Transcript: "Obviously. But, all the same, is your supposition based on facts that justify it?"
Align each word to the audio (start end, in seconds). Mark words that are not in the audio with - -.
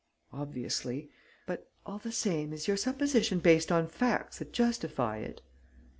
"Obviously. 0.33 1.11
But, 1.45 1.69
all 1.85 1.99
the 1.99 2.11
same, 2.11 2.53
is 2.53 2.67
your 2.67 2.75
supposition 2.75 3.37
based 3.37 3.71
on 3.71 3.87
facts 3.87 4.39
that 4.39 4.51
justify 4.51 5.17
it?" 5.19 5.41